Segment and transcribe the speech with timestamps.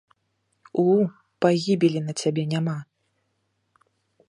[0.83, 0.85] У,
[1.45, 2.77] пагібелі на цябе няма.